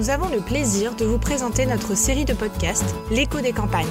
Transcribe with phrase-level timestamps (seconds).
[0.00, 3.84] nous avons le plaisir de vous présenter notre série de podcasts L'écho des campagnes,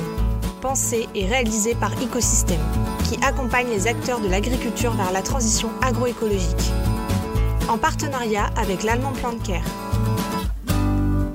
[0.60, 2.58] pensée et réalisée par Ecosystème,
[3.04, 6.72] qui accompagne les acteurs de l'agriculture vers la transition agroécologique.
[7.70, 9.62] En partenariat avec l'Allemand Plan de Care.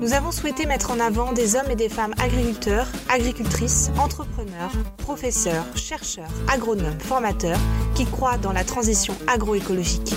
[0.01, 5.63] Nous avons souhaité mettre en avant des hommes et des femmes agriculteurs, agricultrices, entrepreneurs, professeurs,
[5.75, 7.59] chercheurs, agronomes, formateurs
[7.93, 10.13] qui croient dans la transition agroécologique.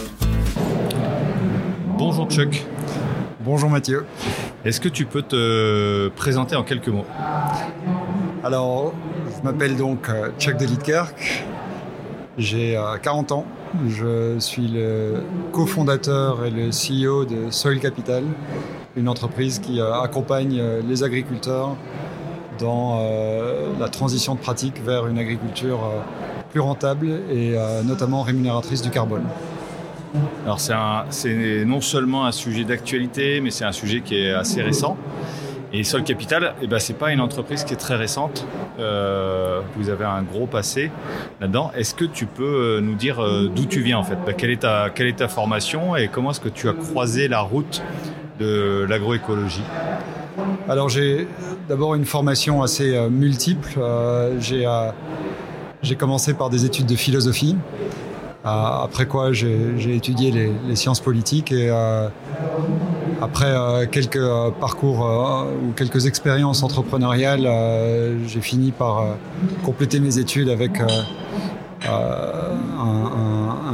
[1.96, 2.66] Bonjour Chuck.
[3.50, 4.04] Bonjour Mathieu.
[4.66, 7.07] Est-ce que tu peux te présenter en quelques mots?
[8.44, 8.93] Alors,
[9.34, 11.46] je m'appelle donc euh, Chuck Delitkerk.
[12.36, 13.46] J'ai 40 euh, ans.
[13.88, 18.24] Je suis le cofondateur et le CEO de Soil Capital,
[18.98, 21.74] une entreprise qui euh, accompagne les agriculteurs
[22.58, 23.00] dans
[23.80, 25.79] la transition de pratique vers une agriculture
[26.50, 27.54] plus rentable et
[27.85, 29.22] notamment rémunératrice du carbone.
[30.44, 34.97] Alors c'est non seulement un sujet d'actualité, mais c'est un sujet qui est assez récent.
[35.70, 38.46] Et Sol Capital, eh ben, ce n'est pas une entreprise qui est très récente.
[38.78, 40.91] Euh, vous avez un gros passé
[41.42, 41.70] là-dedans.
[41.77, 44.16] Est-ce que tu peux euh, nous dire euh, d'où tu viens en fait?
[44.24, 47.28] Bah, quelle, est ta, quelle est ta formation et comment est-ce que tu as croisé
[47.28, 47.83] la route
[48.40, 49.64] de l'agroécologie?
[50.70, 51.28] Alors j'ai
[51.68, 53.78] d'abord une formation assez multiple.
[54.40, 57.56] j'ai commencé par des études de philosophie.
[58.47, 62.08] Euh, après quoi, j'ai étudié les, sciences politiques et euh,
[63.20, 64.25] après euh, quelques
[64.61, 67.48] parcours ou quelques expériences entrepreneuriales,
[68.27, 69.05] j'ai fini par
[69.64, 71.05] compléter mes études avec un,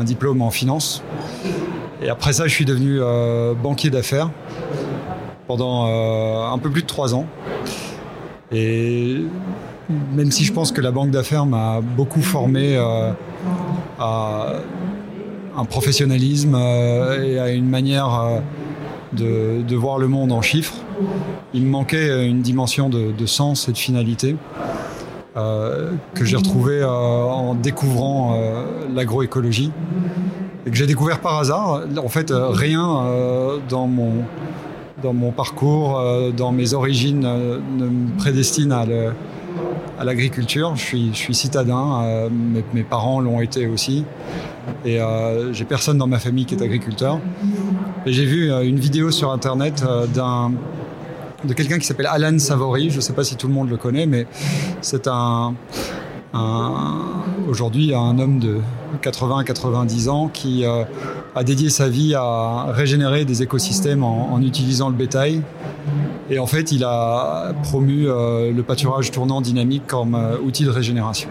[0.04, 1.02] diplôme en finance.
[2.02, 3.00] Et après ça, je suis devenu
[3.62, 4.30] banquier d'affaires
[5.46, 5.86] pendant
[6.52, 7.26] un peu plus de trois ans.
[8.52, 9.22] Et
[10.14, 12.78] même si je pense que la banque d'affaires m'a beaucoup formé
[13.98, 14.54] à
[15.56, 18.40] un professionnalisme euh, et à une manière
[19.20, 20.74] euh, de, voir le monde en chiffres.
[21.52, 24.36] Il me manquait une dimension de, sens et de finalité
[25.36, 28.40] euh, que j'ai retrouvé en découvrant
[28.94, 29.70] l'agroécologie
[30.66, 31.82] et que j'ai découvert par hasard.
[31.96, 33.04] En fait, rien
[33.68, 34.24] dans mon
[35.02, 36.02] dans mon parcours,
[36.34, 39.12] dans mes origines, ne me prédestine à le,
[39.98, 40.74] à l'agriculture.
[40.76, 40.82] Je
[41.12, 42.28] suis, citadin, euh,
[42.72, 44.04] mes, parents l'ont été aussi.
[44.84, 47.20] Et euh, j'ai personne dans ma famille qui est agriculteur.
[48.06, 49.84] Et j'ai vu euh, une vidéo sur internet
[50.14, 50.52] d'un
[51.44, 52.88] de quelqu'un qui s'appelle Alan Savory.
[52.88, 54.26] Je ne sais pas si tout le monde le connaît, mais
[54.80, 55.54] c'est un,
[57.46, 58.60] aujourd'hui un homme de
[59.02, 65.42] 80-90 ans qui a dédié sa vie à régénérer des écosystèmes en utilisant le bétail
[66.30, 70.70] et en fait, il a promu euh, le pâturage tournant dynamique comme euh, outil de
[70.70, 71.28] régénération.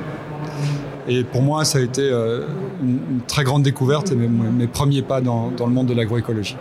[1.07, 2.45] Et pour moi, ça a été euh,
[2.81, 6.55] une, très grande découverte et mes, premiers pas dans, le monde de l'agroécologie.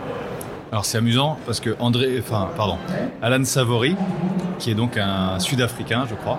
[0.72, 2.78] Alors c'est amusant parce que André, enfin pardon,
[3.20, 3.94] Alan Savory,
[4.62, 6.38] qui est donc un Sud-Africain, je crois.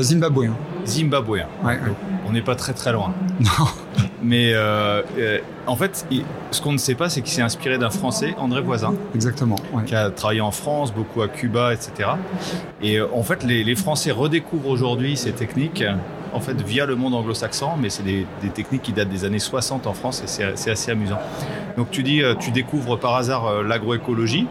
[0.00, 0.54] Zimbabwéen.
[0.86, 1.46] Zimbabwéen.
[1.62, 1.78] Ouais,
[2.26, 3.12] On n'est pas très très loin.
[3.40, 3.66] Non.
[4.22, 6.06] Mais euh, euh, en fait,
[6.50, 8.94] ce qu'on ne sait pas, c'est qu'il s'est inspiré d'un Français, André Voisin.
[9.14, 9.56] Exactement.
[9.86, 12.10] Qui a travaillé en France, beaucoup à Cuba, etc.
[12.82, 15.84] Et euh, en fait, les, Français redécouvrent aujourd'hui ces techniques,
[16.32, 19.86] en fait, via le monde anglo-saxon, mais c'est des, techniques qui datent des années 60
[19.86, 21.18] en France et c'est assez amusant.
[21.76, 24.48] Donc tu dis, tu découvres par hasard l'agroécologie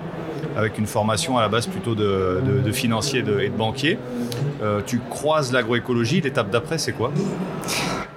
[0.58, 3.98] avec une formation à la base plutôt de, financier et de banquier.
[4.86, 7.12] tu croises l'agroécologie, l'étape d'après, c'est quoi?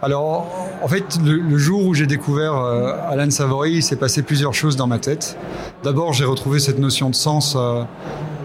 [0.02, 0.48] Alors,
[0.82, 4.74] en fait, le, jour où j'ai découvert euh, Alan Savory, il s'est passé plusieurs choses
[4.76, 5.36] dans ma tête.
[5.82, 7.82] D'abord, j'ai retrouvé cette notion de sens euh,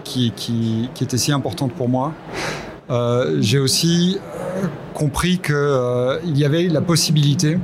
[0.04, 2.12] qui, était si importante pour moi.
[2.90, 4.18] Euh, j'ai aussi
[4.92, 7.58] compris qu'il y avait la possibilité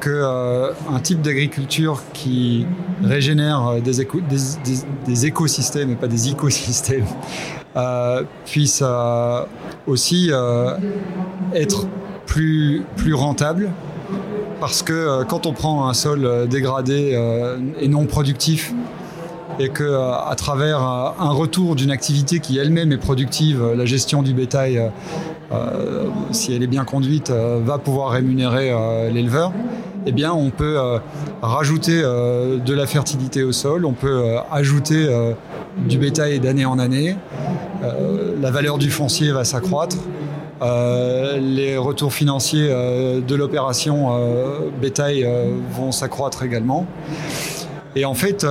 [0.00, 2.66] qu'un type d'agriculture qui
[3.02, 4.06] régénère des,
[5.06, 7.06] des, écosystèmes et pas des écosystèmes
[8.46, 8.82] puisse
[9.86, 10.30] aussi
[11.54, 11.86] être
[12.30, 13.70] plus, rentable
[14.60, 18.72] parce que euh, quand on prend un sol euh, dégradé euh, et non productif
[19.58, 24.32] et que à travers un retour d'une activité qui elle-même est productive, la gestion du
[24.32, 24.80] bétail,
[26.30, 28.72] si elle est bien conduite, va pouvoir rémunérer
[29.12, 29.52] l'éleveur.
[30.06, 30.78] Eh bien, on peut
[31.42, 35.06] rajouter de la fertilité au sol, on peut ajouter
[35.76, 37.16] du bétail d'année en année,
[38.40, 39.96] la valeur du foncier va s'accroître,
[40.62, 45.26] euh, les retours financiers euh, de l'opération euh, bétail
[45.72, 46.86] vont s'accroître également.
[47.96, 48.46] Et en fait,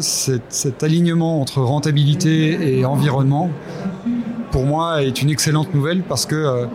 [0.00, 3.50] cet, alignement entre rentabilité et environnement,
[4.50, 6.66] pour moi, est une excellente nouvelle parce que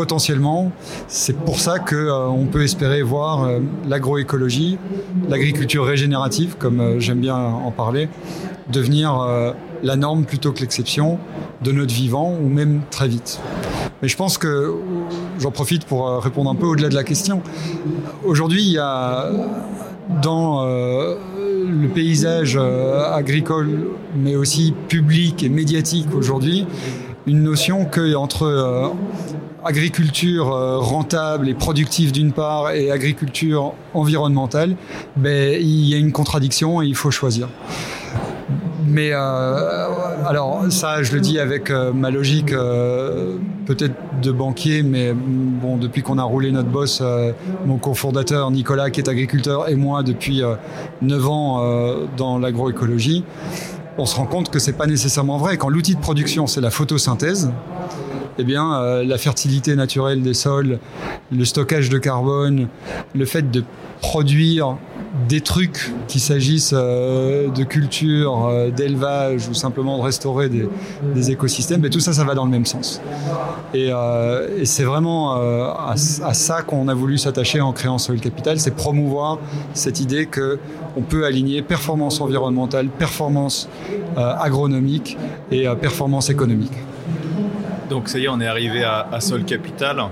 [0.00, 0.72] potentiellement,
[1.08, 3.46] c'est pour ça qu'on peut espérer voir
[3.86, 4.78] l'agroécologie,
[5.28, 8.08] l'agriculture régénérative, comme j'aime bien en parler,
[8.72, 9.12] devenir
[9.82, 11.18] la norme plutôt que l'exception
[11.62, 13.40] de notre vivant, ou même très vite.
[14.02, 14.74] Mais je pense que
[15.38, 17.42] j'en profite pour euh, répondre un peu au-delà de la question.
[18.24, 19.30] Aujourd'hui, il y a
[20.22, 23.68] dans euh, le paysage euh, agricole,
[24.16, 26.66] mais aussi public et médiatique aujourd'hui,
[27.26, 28.94] une notion que entre
[29.64, 34.76] agriculture rentable et productive d'une part et agriculture environnementale,
[35.16, 37.48] ben, il y a une contradiction et il faut choisir.
[38.90, 44.82] Mais euh, alors ça, je le dis avec euh, ma logique euh, peut-être de banquier,
[44.82, 47.02] mais bon, depuis qu'on a roulé notre boss,
[47.64, 50.42] mon cofondateur Nicolas, qui est agriculteur, et moi depuis
[51.02, 51.62] 9 ans
[52.16, 53.24] dans l'agroécologie,
[53.96, 55.56] on se rend compte que c'est pas nécessairement vrai.
[55.56, 57.50] Quand l'outil de production c'est la photosynthèse,
[58.40, 60.78] eh bien, la fertilité naturelle des sols,
[61.30, 62.68] le stockage de carbone,
[63.14, 63.64] le fait de
[64.00, 64.76] produire
[65.28, 71.80] des trucs, qu'il s'agisse euh, de culture, euh, d'élevage ou simplement de restaurer des, écosystèmes,
[71.80, 73.00] mais tout ça, ça va dans le même sens.
[73.74, 78.74] Et, euh, c'est vraiment à, ça qu'on a voulu s'attacher en créant Soil Capital, c'est
[78.74, 79.38] promouvoir
[79.74, 80.58] cette idée que
[80.96, 83.68] on peut aligner performance environnementale, performance
[84.16, 85.16] agronomique
[85.50, 86.72] et performance économique.
[87.90, 90.02] Donc ça y est, on est arrivé à, à Sol Capital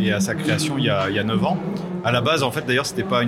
[0.00, 1.58] et à sa création il y a, il y a 9 ans.
[2.04, 3.22] À la base, en fait, d'ailleurs, c'était pas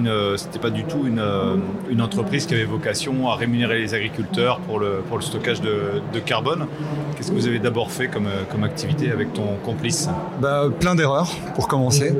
[0.60, 5.16] pas du tout une, entreprise qui avait vocation à rémunérer les agriculteurs pour le, pour
[5.16, 6.66] le stockage de, de carbone.
[7.16, 10.08] Qu'est-ce que vous avez d'abord fait comme, comme activité avec ton complice?
[10.40, 12.14] Bah, Plein d'erreurs, pour commencer.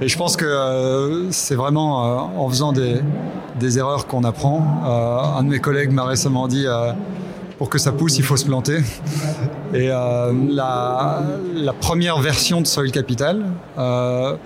[0.00, 2.96] Et je pense que euh, c'est vraiment euh, en faisant des,
[3.60, 4.82] des erreurs qu'on apprend.
[4.86, 6.66] Euh, un de mes collègues m'a récemment dit
[7.58, 8.78] pour que ça pousse, il faut se planter.
[9.74, 13.44] Et euh, la, première version de Soil Capital,
[13.76, 14.36] euh,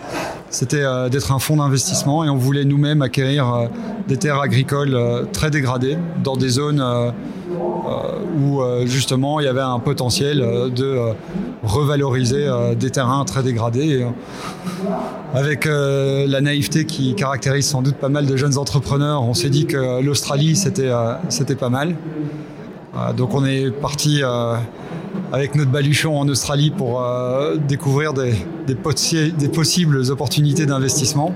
[0.48, 3.68] c'était euh, d'être un fonds d'investissement et on voulait nous-mêmes acquérir
[4.08, 4.98] des terres agricoles
[5.34, 6.82] très dégradées dans des zones
[8.40, 10.38] où justement il y avait un potentiel
[10.74, 11.12] de
[11.62, 12.46] revaloriser
[12.78, 14.06] des terrains très dégradés.
[15.34, 19.66] avec la naïveté qui caractérise sans doute pas mal de jeunes entrepreneurs, on s'est dit
[19.66, 20.90] que l'Australie c'était
[21.28, 21.96] c'était pas mal.
[23.14, 24.22] donc on est parti
[25.32, 28.34] avec notre baluchon en Australie pour euh, découvrir des,
[29.52, 31.34] possibles opportunités d'investissement.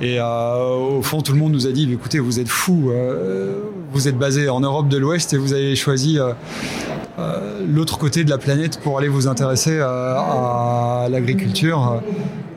[0.00, 3.62] Et euh, au fond, tout le monde nous a dit, écoutez, vous êtes fous, euh,
[3.92, 6.18] vous êtes basé en Europe de l'Ouest et vous avez choisi
[7.68, 12.02] l'autre côté de la planète pour aller vous intéresser à l'agriculture.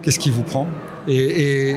[0.01, 0.67] Qu'est-ce qui vous prend?
[1.07, 1.75] Et,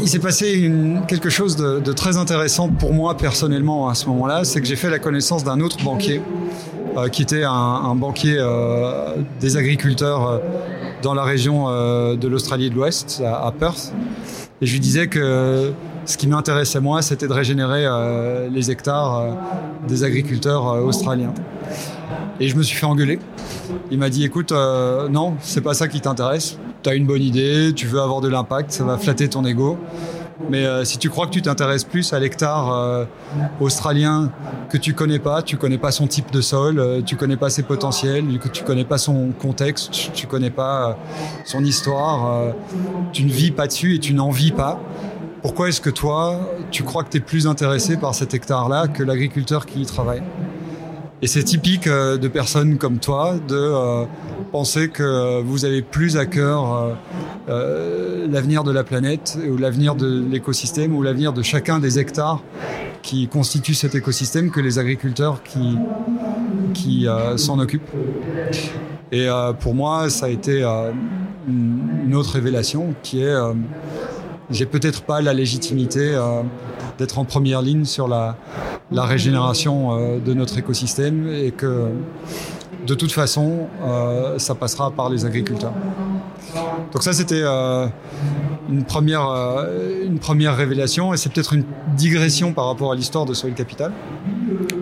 [0.00, 0.70] il s'est passé
[1.06, 4.90] quelque chose de, très intéressant pour moi personnellement à ce moment-là, c'est que j'ai fait
[4.90, 10.38] la connaissance d'un autre banquier euh, qui était un, banquier euh, des agriculteurs euh,
[11.02, 13.92] dans la région de l'Australie de l'Ouest, à, Perth.
[14.60, 15.72] Et je lui disais que
[16.06, 17.86] ce qui m'intéressait moi, c'était de régénérer
[18.50, 19.36] les hectares
[19.86, 21.34] des agriculteurs australiens.
[22.40, 23.18] Et je me suis fait engueuler.
[23.90, 24.52] Il m'a dit écoute,
[25.10, 26.58] non, c'est pas ça qui t'intéresse.
[26.82, 29.76] Tu as une bonne idée, tu veux avoir de l'impact, ça va flatter ton ego.
[30.50, 33.04] Mais euh, si tu crois que tu t'intéresses plus à l'hectare euh,
[33.60, 34.30] australien
[34.68, 37.50] que tu connais pas, tu connais pas son type de sol, euh, tu connais pas
[37.50, 40.98] ses potentiels, que tu connais pas son contexte, tu connais pas
[41.44, 42.54] son histoire,
[43.12, 44.80] tu ne vis pas dessus et tu n'en vis pas.
[45.42, 46.40] Pourquoi est-ce que toi,
[46.70, 50.22] tu crois que tu es plus intéressé par cet hectare-là que l'agriculteur qui y travaille?
[51.24, 54.06] Et c'est typique de personnes comme toi de
[54.52, 56.92] penser que vous avez plus à cœur euh,
[57.48, 62.42] euh, l'avenir de la planète ou l'avenir de l'écosystème ou l'avenir de chacun des hectares
[63.00, 65.78] qui constituent cet écosystème que les agriculteurs qui,
[66.74, 67.90] qui euh, s'en occupent.
[69.10, 69.26] Et
[69.60, 70.62] pour moi, ça a été
[71.48, 73.34] une autre révélation qui est
[74.50, 76.18] j'ai peut-être pas la légitimité
[76.98, 78.36] d'être en première ligne sur la,
[78.90, 81.90] la régénération de notre écosystème et que
[82.86, 85.72] de toute façon, euh, ça passera par les agriculteurs.
[86.92, 87.86] Donc ça, c'était euh,
[88.68, 91.64] une, première, euh, une première révélation et c'est peut-être une
[91.96, 93.92] digression par rapport à l'histoire de Soil Capital.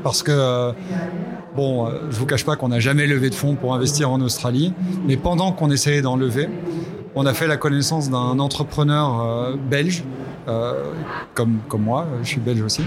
[0.02, 0.72] Parce que,
[1.54, 4.74] bon, je vous cache pas qu'on n'a jamais levé de fonds pour investir en Australie,
[5.06, 6.48] mais pendant qu'on essayait d'en lever,
[7.14, 10.02] on a fait la connaissance d'un entrepreneur belge,
[11.34, 12.82] comme, comme moi, je suis belge aussi,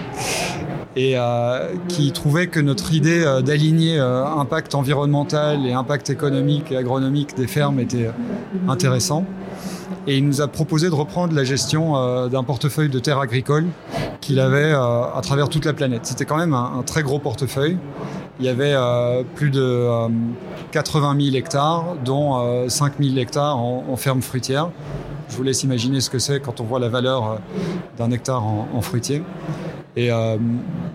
[0.96, 6.72] et euh, qui trouvait que notre idée euh, d'aligner euh, impact environnemental et impact économique
[6.72, 8.10] et agronomique des fermes était
[8.68, 9.26] intéressant.
[10.08, 13.66] Et il nous a proposé de reprendre la gestion d'un portefeuille de terres agricoles
[14.22, 16.02] qu'il avait à travers toute la planète.
[16.04, 17.78] C'était quand même un, très gros portefeuille.
[18.40, 18.76] il y avait
[19.34, 19.88] plus de
[20.72, 24.70] 80 000 hectares, dont 5 000 hectares en, ferme fruitière.
[25.30, 27.40] Je vous laisse imaginer ce que c'est quand on voit la valeur
[27.98, 29.24] d'un hectare en, fruitier.
[29.98, 30.10] Et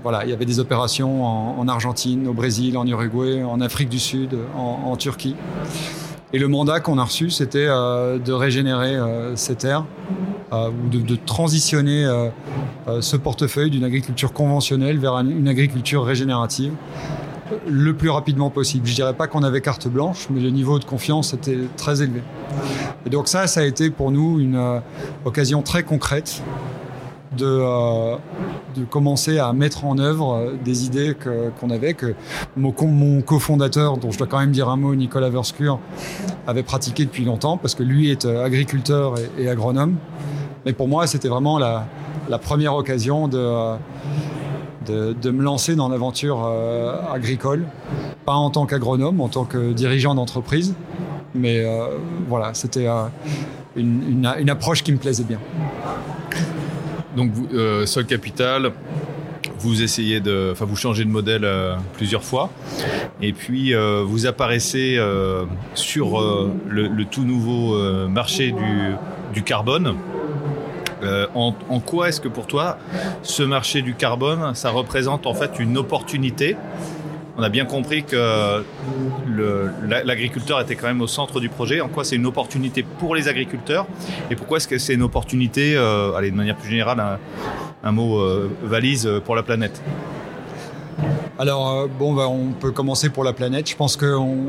[0.03, 1.25] voilà, il y avait des opérations
[1.59, 5.37] en, Argentine, au Brésil, en Uruguay, en Afrique du Sud, en, Turquie.
[6.33, 8.99] Et le mandat qu'on a reçu, c'était de régénérer
[9.35, 9.85] ces terres
[10.53, 12.29] euh, ou de, transitionner euh,
[12.89, 16.73] euh, ce portefeuille d'une agriculture conventionnelle vers une agriculture régénérative
[17.67, 18.87] le plus rapidement possible.
[18.87, 22.23] Je dirais pas qu'on avait carte blanche, mais le niveau de confiance était très élevé.
[23.07, 24.81] Et donc ça, ça a été pour nous une
[25.25, 26.43] occasion très concrète
[27.37, 27.63] de,
[28.77, 31.15] de, commencer à mettre en œuvre des idées
[31.61, 32.15] qu'on avait, que
[32.57, 35.79] mon, mon cofondateur, dont je dois quand même dire un mot, Nicolas Verscure,
[36.47, 39.97] avait pratiqué depuis longtemps, parce que lui est agriculteur et agronome.
[40.67, 41.87] Mais pour moi, c'était vraiment la,
[42.43, 43.77] première occasion de,
[44.87, 47.65] de, me lancer dans l'aventure euh, agricole,
[48.25, 50.75] pas en tant qu'agronome, en tant que dirigeant d'entreprise,
[51.35, 53.05] mais euh, voilà, c'était euh,
[53.77, 55.39] une, approche qui me plaisait bien.
[57.17, 57.33] Donc,
[57.87, 58.73] Sol Capital,
[59.59, 61.47] vous essayez de, enfin, vous changez de modèle
[61.95, 62.51] plusieurs fois,
[63.21, 63.75] et puis
[64.07, 64.99] vous apparaissez
[65.75, 66.21] sur
[66.69, 67.77] le, tout nouveau
[68.09, 68.95] marché du,
[69.35, 69.97] du carbone.
[71.03, 72.79] Euh, en, quoi est-ce que pour toi,
[73.23, 76.57] ce marché du carbone, ça représente en fait une opportunité?
[77.39, 78.63] On a bien compris que
[80.05, 81.81] l'agriculteur était quand même au centre du projet.
[81.81, 83.87] En quoi c'est une opportunité pour les agriculteurs?
[84.31, 87.19] Et pourquoi est-ce que c'est une opportunité, euh, allez, de manière plus générale,
[87.83, 89.83] un, mot euh, valise pour la planète?
[91.39, 93.71] Alors, bon, bah, on peut commencer pour la planète.
[93.71, 94.49] Je pense qu'on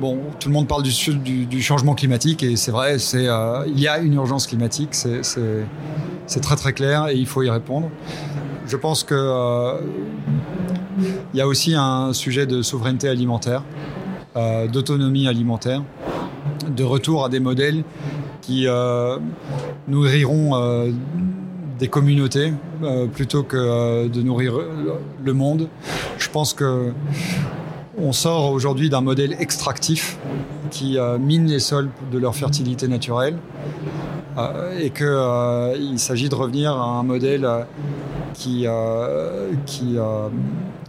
[0.00, 3.98] bon, tout le monde parle du, changement climatique et c'est vrai, euh, il y a
[3.98, 7.90] une urgence climatique, c'est, très très clair et il faut y répondre.
[8.66, 9.80] Je pense que euh,
[11.32, 13.62] il y a aussi un sujet de souveraineté alimentaire,
[14.36, 15.82] euh, d'autonomie alimentaire,
[16.68, 17.84] de retour à des modèles
[18.42, 18.66] qui
[19.88, 20.92] nourriront
[21.78, 22.52] des communautés
[23.12, 24.54] plutôt que de nourrir
[25.24, 25.68] le monde.
[26.16, 26.92] Je pense que
[27.98, 30.18] on sort aujourd'hui d'un modèle extractif
[30.70, 33.38] qui euh, mine les sols de leur fertilité naturelle
[34.36, 37.48] euh, et qu'il euh, s'agit de revenir à un modèle
[38.34, 38.66] qui,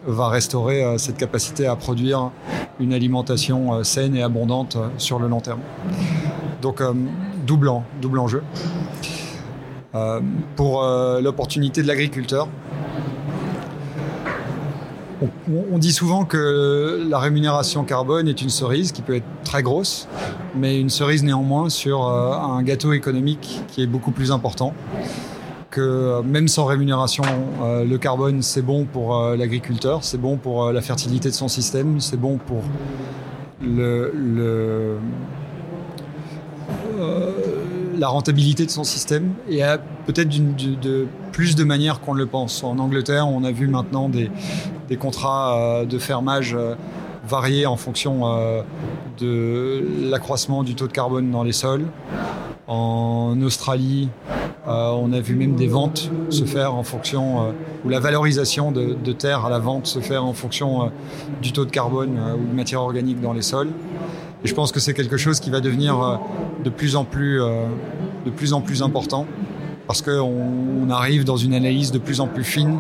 [0.10, 2.32] va restaurer cette capacité à produire
[2.80, 5.60] une alimentation saine et abondante sur le long terme.
[6.62, 6.82] Donc
[7.46, 7.70] double,
[8.02, 8.42] double enjeu.
[10.56, 10.82] pour
[11.22, 12.48] l'opportunité de l'agriculteur,
[15.72, 20.08] on, dit souvent que la rémunération carbone est une cerise qui peut être très grosse,
[20.56, 24.74] mais une cerise néanmoins sur euh, un gâteau économique qui est beaucoup plus important.
[25.70, 27.24] Que euh, même sans rémunération,
[27.64, 32.00] euh, le carbone c'est bon pour l'agriculteur, c'est bon pour la fertilité de son système,
[32.00, 32.62] c'est bon pour
[38.00, 39.62] la rentabilité de son système et
[40.06, 42.64] peut-être de plus de manières qu'on le pense.
[42.64, 44.30] En Angleterre, on a vu maintenant des,
[44.88, 46.76] des contrats euh, de fermage euh,
[47.28, 48.62] variés en fonction euh,
[49.20, 51.86] de l'accroissement du taux de carbone dans les sols.
[52.68, 54.10] En Australie,
[54.66, 57.54] on a vu même des ventes se faire en fonction,
[57.86, 60.92] ou la valorisation de, de, terre à la vente se faire en fonction
[61.42, 63.70] du taux de carbone ou de matière organique dans les sols.
[64.44, 66.20] Et je pense que c'est quelque chose qui va devenir
[66.62, 67.40] de plus en plus,
[68.26, 69.26] de plus, en plus important
[69.88, 72.80] parce qu'on arrive dans une analyse de plus en plus fine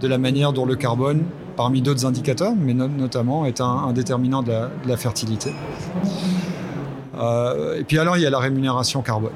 [0.00, 1.22] de la manière dont le carbone,
[1.56, 4.52] parmi d'autres indicateurs, mais notamment est un, déterminant de
[4.86, 5.52] la, fertilité.
[7.18, 9.32] Euh, et puis alors, il y a la rémunération carbone.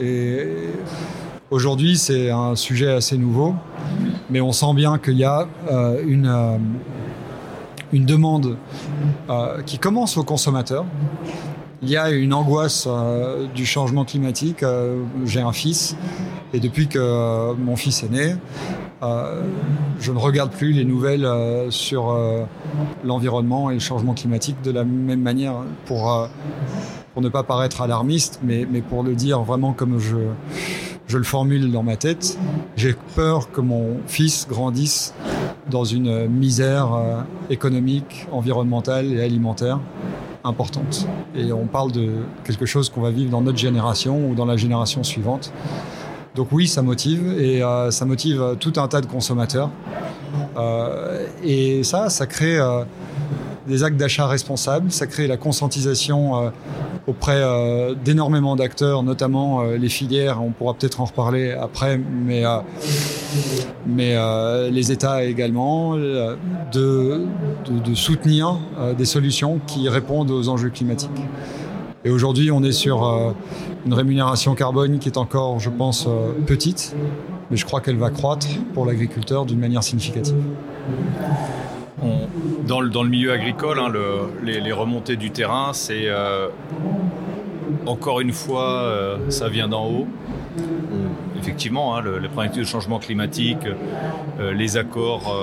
[0.00, 0.46] Et
[1.50, 3.54] aujourd'hui, c'est un sujet assez nouveau,
[4.30, 6.58] mais on sent bien qu'il y a euh, une, euh,
[7.92, 8.56] une demande
[9.64, 10.84] qui commence aux consommateurs.
[11.82, 12.86] Il y a une angoisse
[13.54, 14.64] du changement climatique.
[15.24, 15.96] J'ai un fils,
[16.52, 18.34] et depuis que mon fils est né,
[19.02, 19.42] euh,
[19.98, 22.44] je ne regarde plus les nouvelles euh, sur euh,
[23.04, 25.54] l'environnement et le changement climatique de la même manière
[25.86, 26.28] pour,
[27.14, 30.16] pour ne pas paraître alarmiste, mais, mais pour le dire vraiment comme je,
[31.06, 32.38] je le formule dans ma tête.
[32.76, 35.14] J'ai peur que mon fils grandisse
[35.70, 36.88] dans une misère
[37.48, 39.78] économique, environnementale et alimentaire
[40.44, 41.06] importante.
[41.34, 42.10] Et on parle de
[42.44, 45.52] quelque chose qu'on va vivre dans notre génération ou dans la génération suivante.
[46.34, 49.70] Donc oui, ça motive et euh, ça motive tout un tas de consommateurs.
[50.56, 52.58] Euh, et ça, ça crée
[53.66, 56.50] des actes d'achat responsables, ça crée la conscientisation euh,
[57.06, 62.44] auprès euh, d'énormément d'acteurs, notamment les filières, on pourra peut-être en reparler après, mais,
[63.86, 64.16] mais
[64.70, 66.36] les États également, de,
[66.72, 67.22] de,
[67.84, 68.58] de soutenir
[68.96, 71.10] des solutions qui répondent aux enjeux climatiques.
[72.04, 73.34] Et aujourd'hui, on est sur
[73.86, 76.08] une rémunération carbone qui est encore, je pense,
[76.46, 76.94] petite,
[77.50, 80.36] mais je crois qu'elle va croître pour l'agriculteur d'une manière significative.
[82.66, 83.92] dans, le, milieu agricole, hein,
[84.42, 86.48] les, remontées du terrain, c'est euh,
[87.86, 90.06] encore une fois, euh, ça vient d'en haut.
[91.38, 93.66] effectivement, hein, les problématiques de changement climatique,
[94.38, 95.34] euh, les accords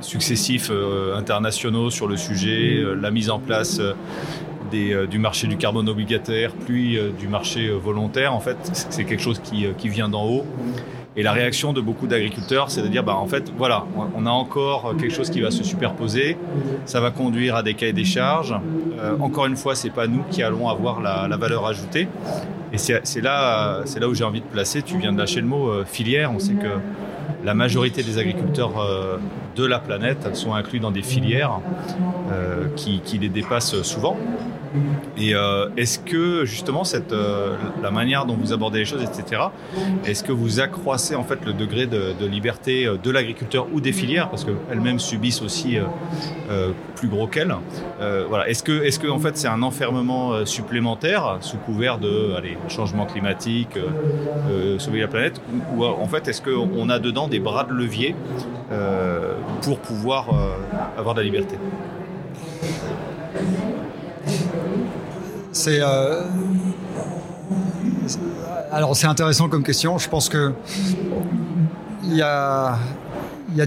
[0.00, 0.70] successifs
[1.16, 3.80] internationaux sur le sujet, la mise en place
[4.70, 8.56] du marché du carbone obligataire, puis du marché volontaire, en fait,
[8.90, 10.44] c'est quelque chose qui, qui vient d'en haut.
[11.18, 13.84] Et la réaction de beaucoup d'agriculteurs, c'est de dire, bah, en fait, voilà,
[14.14, 16.36] on a encore quelque chose qui va se superposer,
[16.84, 18.54] ça va conduire à des cahiers des charges.
[19.00, 22.06] Euh, encore une fois, c'est pas nous qui allons avoir la, valeur ajoutée.
[22.72, 24.82] Et c'est là, là où j'ai envie de placer.
[24.82, 26.30] Tu viens de lâcher le mot euh, filière.
[26.32, 26.78] On sait que
[27.44, 29.16] la majorité des agriculteurs euh,
[29.56, 31.58] de la planète sont inclus dans des filières
[32.76, 34.16] qui les dépassent souvent.
[35.16, 36.82] Et euh, est-ce que justement
[37.12, 39.42] euh, la manière dont vous abordez les choses, etc.,
[40.04, 43.92] est-ce que vous accroissez en fait le degré de, liberté euh, de l'agriculteur ou des
[43.92, 45.78] filières, parce qu'elles-mêmes subissent aussi
[46.94, 47.54] plus gros qu'elles
[48.28, 48.48] Voilà.
[48.48, 52.34] Est-ce que, est-ce en fait c'est un enfermement supplémentaire sous couvert de
[52.68, 53.78] changement climatique,
[54.78, 55.40] sauver la planète,
[55.74, 58.14] ou, en fait est-ce qu'on a dedans des bras de levier
[59.62, 60.28] pour pouvoir
[60.96, 61.56] avoir de la liberté?
[65.58, 66.22] C'est euh,
[68.70, 69.98] alors c'est intéressant comme question.
[69.98, 70.52] Je pense que
[72.04, 72.78] il y a,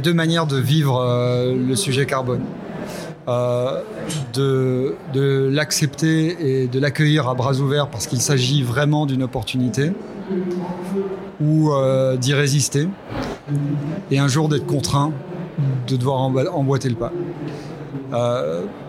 [0.01, 2.43] deux manières de vivre euh, le sujet carbone.
[3.27, 3.81] Euh,
[4.33, 9.91] de l'accepter et de l'accueillir à bras ouverts parce qu'il s'agit vraiment d'une opportunité,
[11.39, 11.71] ou
[12.19, 12.87] d'y résister,
[14.09, 15.11] et un jour d'être contraint
[15.87, 17.11] de devoir emboîter le pas.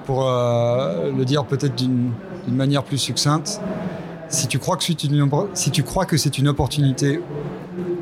[0.07, 2.13] pour le dire peut-être d'une
[2.47, 3.61] d'une manière plus succincte,
[4.29, 7.21] si tu crois que c'est une, si tu crois que c'est une opportunité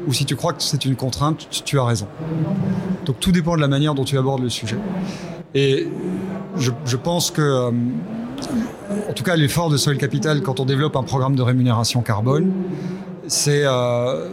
[0.06, 2.06] ou si tu crois que c'est une contrainte, tu, as raison.
[3.04, 4.78] Donc tout dépend de la manière dont tu abordes le sujet.
[5.54, 5.88] Et
[6.56, 7.70] je, pense que, euh,
[9.08, 12.52] en tout cas, l'effort de Soil Capital, quand on développe un programme de rémunération carbone,
[13.26, 14.28] c'est euh,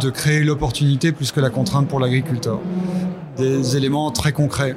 [0.00, 2.60] de créer l'opportunité plus que la contrainte pour l'agriculteur
[3.38, 4.76] des éléments très concrets.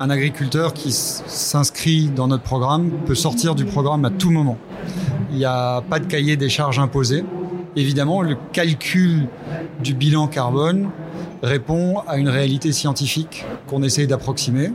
[0.00, 4.58] Un agriculteur qui s'inscrit dans notre programme peut sortir du programme à tout moment.
[5.30, 7.24] Il n'y a pas de cahier des charges imposé.
[7.76, 9.28] Évidemment, le calcul
[9.82, 10.90] du bilan carbone
[11.42, 14.72] répond à une réalité scientifique qu'on essaye d'approximer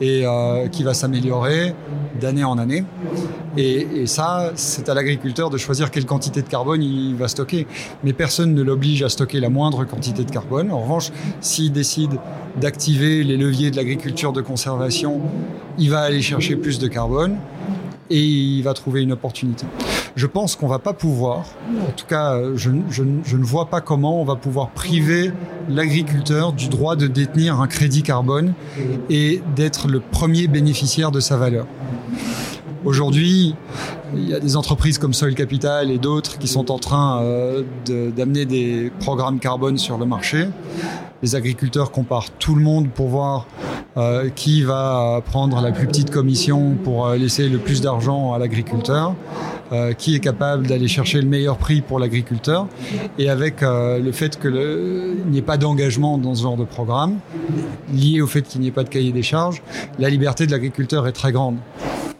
[0.00, 1.74] et euh, qui va s'améliorer
[2.20, 2.84] d'année en année.
[3.58, 7.66] Et, ça, c'est à l'agriculteur de choisir quelle quantité de carbone il va stocker.
[8.04, 10.70] Mais personne ne l'oblige à stocker la moindre quantité de carbone.
[10.70, 12.12] En revanche, s'il décide
[12.60, 15.20] d'activer les leviers de l'agriculture de conservation,
[15.76, 17.36] il va aller chercher plus de carbone
[18.10, 19.66] et il va trouver une opportunité.
[20.14, 21.44] Je pense qu'on va pas pouvoir,
[21.82, 25.32] en tout cas, je, je, je, ne vois pas comment on va pouvoir priver
[25.68, 28.54] l'agriculteur du droit de détenir un crédit carbone
[29.10, 31.66] et d'être le premier bénéficiaire de sa valeur.
[32.84, 33.54] Aujourd'hui,
[34.14, 37.62] il y a des entreprises comme Soil Capital et d'autres qui sont en train euh,
[37.86, 40.48] d'amener des programmes carbone sur le marché.
[41.22, 43.46] Les agriculteurs comparent tout le monde pour voir
[43.96, 48.38] euh, qui va prendre la plus petite commission pour euh, laisser le plus d'argent à
[48.38, 49.14] l'agriculteur.
[49.70, 52.66] Euh, qui est capable d'aller chercher le meilleur prix pour l'agriculteur.
[53.18, 57.18] Et avec euh, le fait qu'il n'y ait pas d'engagement dans ce genre de programme,
[57.92, 59.62] lié au fait qu'il n'y ait pas de cahier des charges,
[59.98, 61.56] la liberté de l'agriculteur est très grande.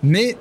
[0.03, 0.37] Mais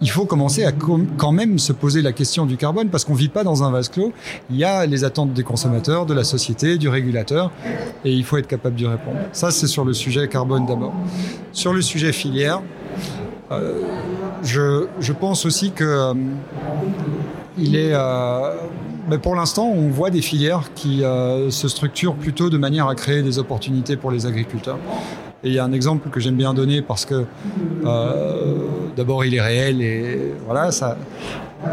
[0.00, 3.18] il faut commencer à quand même se poser la question du carbone parce qu'on ne
[3.18, 4.12] vit pas dans un vase clos.
[4.50, 7.50] Il y a les attentes des consommateurs, de la société, du régulateur
[8.04, 9.18] et il faut être capable d'y répondre.
[9.32, 10.92] Ça, c'est sur le sujet carbone d'abord.
[11.52, 12.60] Sur le sujet filière,
[13.50, 13.80] euh,
[14.42, 16.14] je, je, pense aussi que euh,
[17.58, 17.92] il est.
[17.92, 18.54] Euh,
[19.08, 23.22] mais pour l'instant, on voit des filières qui se structurent plutôt de manière à créer
[23.22, 24.78] des opportunités pour les agriculteurs.
[25.42, 27.24] Et il y a un exemple que j'aime bien donner parce que
[28.96, 30.96] d'abord il est réel et voilà, ça,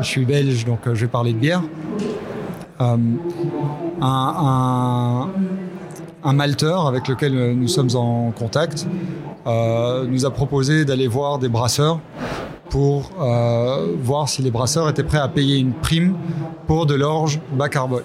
[0.02, 1.62] je suis belge donc je vais parler de bière.
[2.80, 3.00] un,
[6.24, 8.88] un, malteur avec lequel nous sommes en contact
[9.48, 12.00] euh, nous a proposé d'aller voir des brasseurs
[12.70, 16.16] pour euh, voir si les brasseurs étaient prêts à payer une prime
[16.68, 18.04] pour de l'orge bas carbone.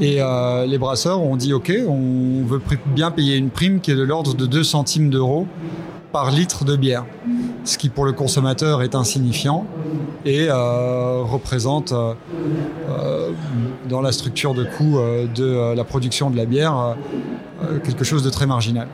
[0.00, 3.96] Et euh, les brasseurs ont dit OK, on veut bien payer une prime qui est
[3.96, 5.46] de l'ordre de 2 centimes d'euros
[6.12, 7.04] par litre de bière,
[7.64, 9.66] ce qui pour le consommateur est insignifiant
[10.24, 13.30] et euh, représente euh,
[13.88, 14.98] dans la structure de coût
[15.34, 16.96] de la production de la bière
[17.84, 18.88] quelque chose de très marginal.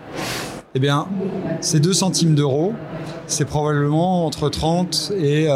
[0.74, 1.06] Eh bien,
[1.60, 2.72] ces 2 centimes d'euros,
[3.26, 5.46] c'est probablement entre 30 et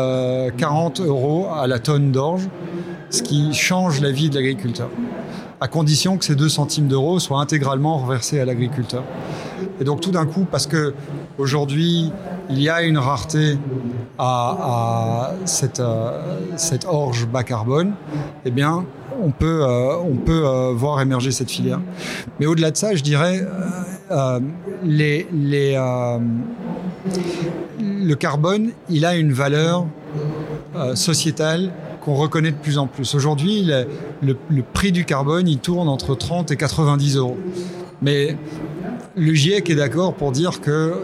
[0.57, 2.49] 40 euros à la tonne d'orge,
[3.11, 4.91] ce qui change la vie de l'agriculteur
[5.61, 9.03] à condition que ces 2 centimes d'euros soient intégralement reversés à l'agriculteur.
[9.81, 10.95] Et donc tout d'un coup, parce que
[11.37, 12.13] aujourd'hui
[12.51, 13.59] il y a une rareté
[14.19, 17.93] à, cette, euh, cette, orge bas carbone,
[18.45, 18.85] eh bien
[19.23, 21.81] on peut, euh, on peut euh, voir émerger cette filière.
[22.41, 23.47] Mais au-delà de ça, je dirais,
[27.81, 29.87] le carbone, il a une valeur
[30.95, 31.73] sociétale
[32.09, 33.15] qu'on reconnaît de plus en plus.
[33.15, 37.37] Aujourd'hui, le, le, prix du carbone, il tourne entre 30 et 90 euros.
[38.01, 38.35] Mais
[39.15, 40.95] le GIEC est d'accord pour dire que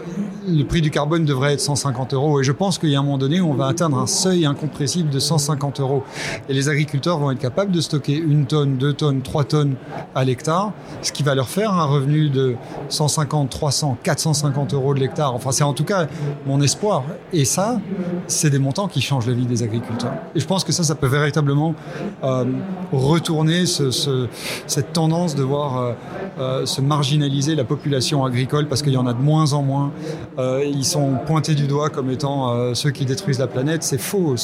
[0.47, 2.41] le prix du carbone devrait être 150 euros.
[2.41, 4.45] Et je pense qu'il y a un moment donné où on va atteindre un seuil
[4.45, 6.03] incompressible de 150 euros.
[6.49, 9.75] Et les agriculteurs vont être capables de stocker une tonne, deux tonnes, trois tonnes
[10.13, 12.55] à l'hectare, ce qui va leur faire un revenu de
[12.89, 15.33] 150, 300, 450 euros de l'hectare.
[15.33, 16.07] Enfin, c'est en tout cas
[16.45, 17.03] mon espoir.
[17.33, 17.79] Et ça,
[18.27, 20.13] c'est des montants qui changent la vie des agriculteurs.
[20.35, 21.75] Et je pense que ça, ça peut véritablement
[22.23, 22.45] euh,
[22.91, 24.27] retourner ce,
[24.67, 25.93] cette tendance de voir euh,
[26.39, 29.91] euh, se marginaliser la population agricole parce qu'il y en a de moins en moins
[30.37, 33.83] euh, ils sont pointés du doigt comme étant euh, ceux qui détruisent la planète.
[33.83, 34.35] C'est faux.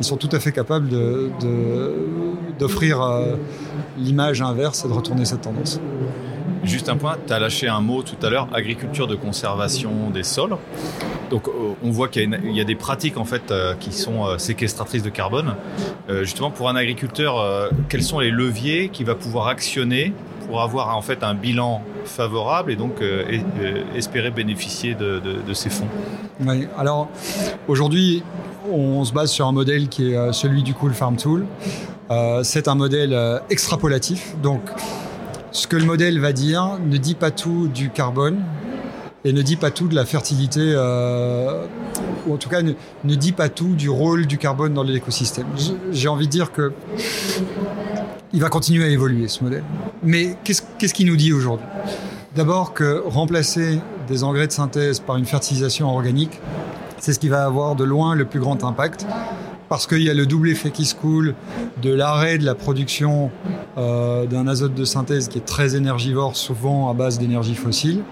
[0.00, 0.88] Ils sont tout à fait capables
[2.58, 3.36] d'offrir euh,
[3.98, 5.80] l'image inverse et de retourner cette tendance.
[6.64, 10.24] Juste un point, tu as lâché un mot tout à l'heure, agriculture de conservation des
[10.24, 10.56] sols.
[11.30, 11.48] Donc
[11.82, 15.54] on voit qu'il y, a des pratiques en fait qui sont séquestratrices de carbone.
[16.22, 20.12] justement pour un agriculteur, quels sont les leviers qu'il va pouvoir actionner
[20.48, 23.24] pour avoir en fait un bilan favorable et donc euh,
[23.60, 25.20] euh, espérer bénéficier de,
[25.52, 25.86] ces fonds.
[26.76, 27.08] Alors
[27.68, 28.22] aujourd'hui,
[28.70, 31.46] on se base sur un modèle qui est euh, celui du Cool Farm Tool.
[32.42, 33.14] c'est un modèle
[33.50, 34.62] extrapolatif, donc
[35.52, 38.38] ce que le modèle va dire ne dit pas tout du carbone
[39.24, 40.74] et ne dit pas tout de la fertilité,
[42.26, 42.72] ou en tout cas ne,
[43.04, 45.46] ne, dit pas tout du rôle du carbone dans l'écosystème.
[45.90, 46.72] J'ai envie de dire que
[48.32, 49.64] il va continuer à évoluer ce modèle.
[50.02, 51.66] Mais qu'est-ce qu'il nous dit aujourd'hui?
[52.36, 56.40] D'abord que remplacer des engrais de synthèse par une fertilisation organique,
[56.98, 59.06] c'est ce qui va avoir de loin le plus grand impact
[59.68, 61.34] parce qu'il y a le double effet qui se coule
[61.82, 63.30] de l'arrêt de la production
[63.76, 68.02] euh, d'un azote de synthèse qui est très énergivore, souvent à base d'énergie fossile,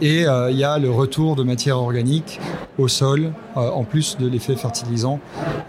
[0.00, 2.40] et euh, il y a le retour de matière organique
[2.78, 5.20] au sol, euh, en plus de l'effet fertilisant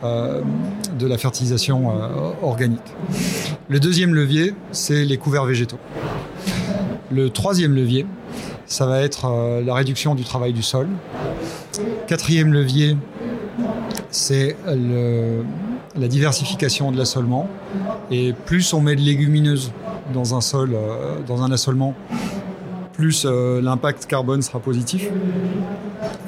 [0.01, 1.91] de la fertilisation
[2.41, 2.79] organique.
[3.67, 5.79] Le deuxième levier, c'est les couverts végétaux.
[7.12, 8.05] Le troisième levier,
[8.65, 10.88] ça va être la réduction du travail du sol.
[12.08, 12.95] Quatrième levier,
[14.12, 17.48] c'est la diversification de l'assolement.
[18.12, 19.72] Et plus on met de légumineuses
[20.13, 21.93] dans un sol, euh, dans un assolement,
[22.93, 25.08] plus euh, l'impact carbone sera positif.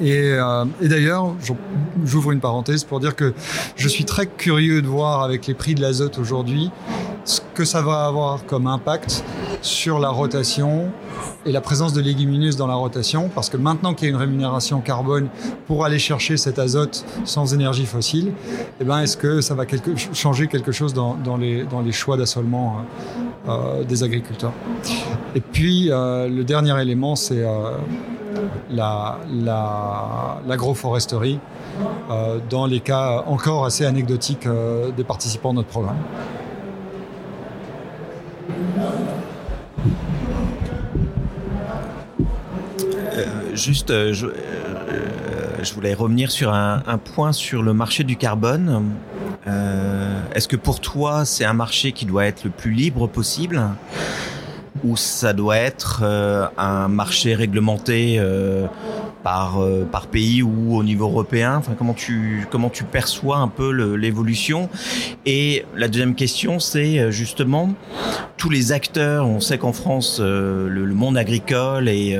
[0.00, 1.34] Et, euh, et d'ailleurs,
[2.04, 3.34] j'ouvre une parenthèse pour dire que
[3.76, 6.70] je suis très curieux de voir avec les prix de l'azote aujourd'hui
[7.24, 9.24] ce que ça va avoir comme impact
[9.60, 10.90] sur la rotation
[11.44, 14.20] et la présence de légumineuses dans la rotation, parce que maintenant qu'il y a une
[14.20, 15.28] rémunération carbone
[15.66, 18.32] pour aller chercher cet azote sans énergie fossile,
[18.80, 21.92] eh ben, est-ce que ça va quelque, changer quelque chose dans, dans, les, dans les
[21.92, 22.78] choix d'assolement
[23.48, 24.52] euh, euh des agriculteurs?
[25.34, 27.76] Et puis, euh, le dernier élément, c'est euh,
[28.70, 31.40] l'agroforesterie,
[32.08, 34.46] la, euh, dans les cas encore assez anecdotiques
[34.96, 35.98] des participants de notre programme.
[43.54, 48.92] Juste, euh, euh, je, voulais revenir sur un, point sur le marché du carbone.
[49.46, 53.62] Euh, est-ce que pour toi, c'est un marché qui doit être le plus libre possible
[54.84, 56.02] ou ça doit être
[56.58, 58.20] un marché réglementé
[59.22, 59.58] par
[59.90, 64.68] par pays ou au niveau européen comment tu comment tu perçois un peu l'évolution?
[65.26, 67.74] Et la deuxième question, c'est justement
[68.36, 69.26] tous les acteurs.
[69.26, 72.18] On sait qu'en France, le, le, monde agricole est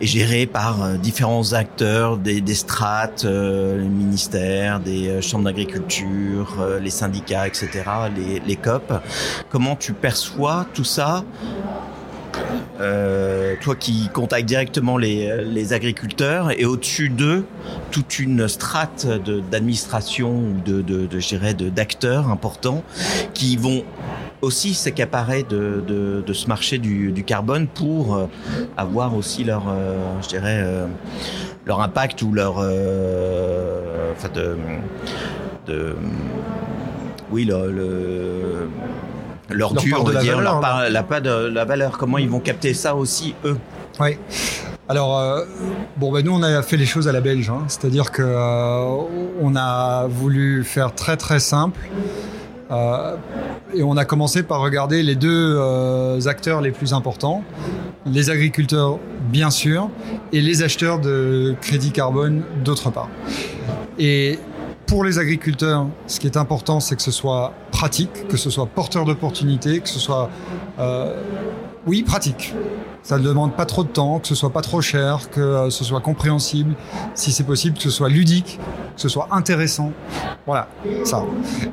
[0.00, 5.44] est géré par euh, différents acteurs, des, des strates, euh, les ministères, des euh, chambres
[5.44, 7.68] d'agriculture, les syndicats, etc.,
[8.46, 8.92] les, COP.
[9.50, 11.22] Comment tu perçois tout ça
[12.80, 17.44] euh, toi qui contactes directement les, les agriculteurs et au-dessus d'eux
[17.90, 19.06] toute une strate
[19.50, 22.82] d'administration ou de, de, de d'acteurs importants
[23.34, 23.84] qui vont
[24.40, 28.26] aussi s'accaparer de, de, de, ce marché du, du carbone pour euh,
[28.76, 30.64] avoir aussi leur, euh, je dirais,
[31.66, 34.56] leur impact ou leur, enfin de,
[35.66, 35.96] de,
[37.30, 38.68] oui, le
[39.50, 41.98] leur, dur, de la dire, valeur, leur la pas de la valeur.
[41.98, 43.56] Comment ils vont capter ça aussi eux?
[44.00, 44.16] Oui.
[44.88, 45.44] Alors, euh,
[45.96, 47.50] bon, ben nous, on a fait les choses à la belge.
[47.50, 47.64] Hein.
[47.68, 48.96] C'est-à-dire que euh,
[49.40, 51.80] on a voulu faire très très simple.
[52.70, 53.16] Euh,
[53.74, 55.58] et on a commencé par regarder les deux
[56.26, 57.42] acteurs les plus importants,
[58.06, 58.98] les agriculteurs
[59.30, 59.90] bien sûr,
[60.32, 63.08] et les acheteurs de crédit carbone d'autre part.
[63.98, 64.38] Et
[64.88, 68.66] pour les agriculteurs, ce qui est important, c'est que ce soit pratique, que ce soit
[68.66, 70.30] porteur d'opportunités, que ce soit,
[71.86, 72.54] oui, pratique.
[73.02, 75.70] Ça ne demande pas trop de temps, que ce soit pas trop cher, que euh,
[75.70, 76.74] ce soit compréhensible,
[77.14, 78.58] si c'est possible, que ce soit ludique,
[78.96, 79.92] que ce soit intéressant.
[80.44, 80.68] Voilà,
[81.04, 81.24] ça.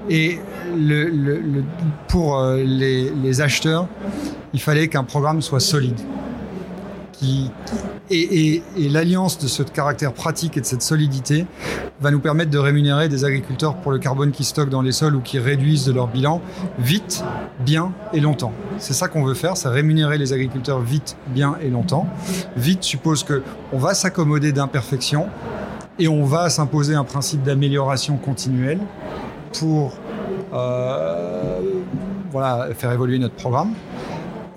[0.10, 0.40] Et
[0.78, 1.64] le,
[2.08, 3.88] pour euh, les, les acheteurs,
[4.54, 6.00] il fallait qu'un programme soit solide.
[8.12, 11.46] Et, l'alliance de ce caractère pratique et de cette solidité
[12.02, 15.16] va nous permettre de rémunérer des agriculteurs pour le carbone qu'ils stockent dans les sols
[15.16, 16.42] ou qui réduisent de leur bilan
[16.78, 17.24] vite,
[17.60, 18.54] bien et longtemps.
[18.78, 22.08] C'est ça qu'on veut faire, c'est rémunérer les agriculteurs vite, bien et longtemps.
[22.58, 25.28] Vite suppose que on va s'accommoder d'imperfections
[26.00, 28.80] et on va s'imposer un principe d'amélioration continuelle
[29.58, 29.94] pour
[30.54, 31.60] euh,
[32.32, 33.74] voilà, faire évoluer notre programme.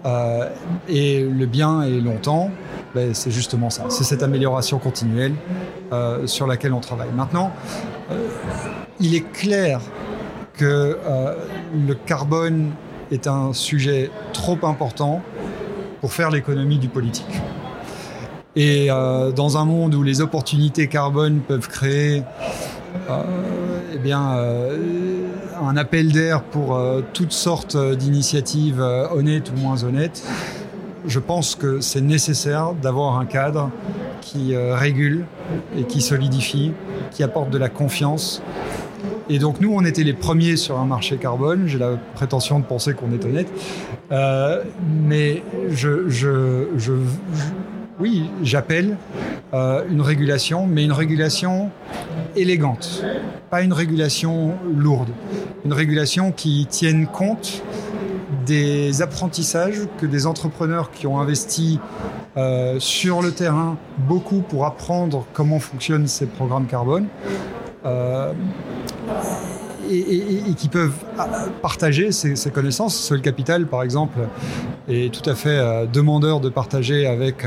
[0.06, 0.48] Euh,
[0.88, 2.50] et le bien et longtemps,
[2.94, 3.84] ben, c'est justement ça.
[3.88, 5.34] C'est cette amélioration continuelle
[5.92, 7.10] euh, sur laquelle on travaille.
[7.14, 7.52] Maintenant,
[8.10, 8.28] euh,
[9.00, 9.80] il est clair
[10.54, 10.98] que
[11.86, 12.72] le carbone
[13.12, 15.22] est un sujet trop important
[16.00, 17.40] pour faire l'économie du politique.
[18.56, 22.24] Et dans un monde où les opportunités carbone peuvent créer
[23.08, 24.36] eh bien,
[25.62, 26.80] un appel d'air pour
[27.12, 30.22] toutes sortes d'initiatives honnêtes ou moins honnêtes,
[31.06, 33.70] je pense que c'est nécessaire d'avoir un cadre
[34.20, 35.24] qui euh, régule
[35.76, 36.72] et qui solidifie,
[37.10, 38.42] qui apporte de la confiance.
[39.30, 41.66] Et donc nous, on était les premiers sur un marché carbone.
[41.66, 43.48] J'ai la prétention de penser qu'on est honnête.
[44.12, 44.62] Euh,
[45.06, 46.66] mais je,
[48.00, 48.96] oui, j'appelle
[49.54, 51.70] euh, une régulation, mais une régulation
[52.36, 53.02] élégante,
[53.50, 55.08] pas une régulation lourde.
[55.68, 57.62] Une régulation qui tienne compte
[58.46, 61.78] des apprentissages que des entrepreneurs qui ont investi
[62.38, 67.08] euh, sur le terrain beaucoup pour apprendre comment fonctionnent ces programmes carbone.
[67.84, 68.32] Euh,
[69.90, 71.22] et, qui peuvent euh,
[71.62, 72.96] partager ces, connaissances.
[72.96, 74.18] Seul Capital, par exemple,
[74.88, 77.46] est tout à fait demandeur de partager avec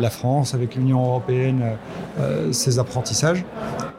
[0.00, 1.76] la France, avec l'Union européenne,
[2.50, 3.44] ces apprentissages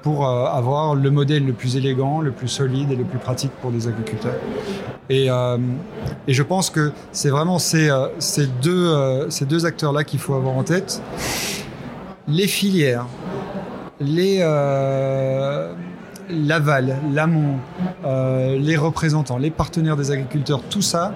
[0.01, 3.71] pour avoir le modèle le plus élégant, le plus solide et le plus pratique pour
[3.71, 4.35] les agriculteurs.
[5.09, 5.57] Et, euh,
[6.27, 8.09] je pense que c'est vraiment euh,
[8.67, 11.01] euh, ces deux acteurs-là qu'il faut avoir en tête.
[12.27, 13.05] Les filières,
[13.99, 14.39] les,
[16.29, 17.57] l'aval, l'amont,
[18.03, 21.13] les représentants, les partenaires des agriculteurs, tout ça,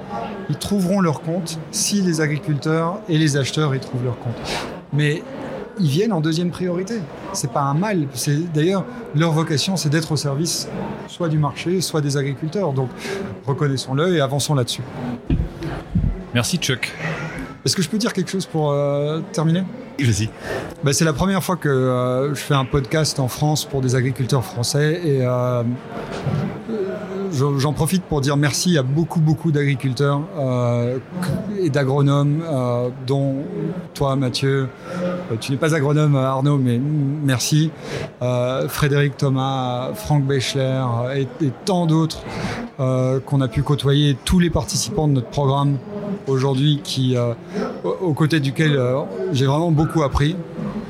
[0.49, 4.35] ils trouveront leur compte si les agriculteurs et les acheteurs y trouvent leur compte.
[4.93, 5.23] Mais
[5.79, 6.95] ils viennent en deuxième priorité.
[7.33, 8.07] C'est pas un mal.
[8.13, 10.67] C'est d'ailleurs leur vocation, c'est d'être au service
[11.07, 12.73] soit du marché, soit des agriculteurs.
[12.73, 12.89] Donc
[13.45, 14.83] reconnaissons-le et avançons là-dessus.
[16.33, 16.91] Merci Chuck.
[17.65, 19.63] Est-ce que je peux dire quelque chose pour euh, terminer?
[19.99, 20.29] Vas-y.
[20.83, 23.95] Bah, c'est la première fois que euh, je fais un podcast en France pour des
[23.95, 25.63] agriculteurs français et euh,
[27.31, 30.99] j'en profite pour dire merci à beaucoup, beaucoup d'agriculteurs euh,
[31.59, 33.37] et d'agronomes, euh, dont
[33.93, 34.67] toi, Mathieu.
[35.31, 37.71] Euh, tu n'es pas agronome, Arnaud, mais merci.
[38.67, 40.83] Frédéric Thomas, Franck Bechler
[41.15, 42.23] et, et tant d'autres
[42.77, 45.77] qu'on a pu côtoyer, tous les participants de notre programme
[46.27, 47.15] aujourd'hui, qui,
[47.83, 48.79] aux côtés duquel
[49.33, 50.35] j'ai vraiment beaucoup appris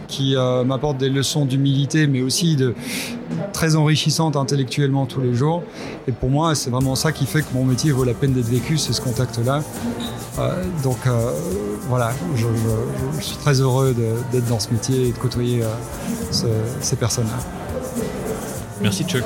[0.10, 2.76] qui euh, m'apporte des leçons d'humilité, mais aussi de
[3.54, 5.64] très enrichissantes intellectuellement tous les jours.
[6.08, 8.50] Et pour moi, c'est vraiment ça qui fait que mon métier vaut la peine d'être
[8.50, 9.64] vécu, c'est ce contact-là.
[10.40, 11.32] Euh, donc euh,
[11.88, 12.48] voilà, je,
[13.22, 13.96] suis très heureux
[14.32, 15.62] d'être dans ce métier et de côtoyer
[16.82, 17.40] ces personnes-là.
[18.82, 19.26] Merci Chuck.